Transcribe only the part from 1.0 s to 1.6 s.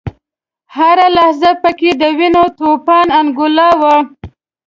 لحظه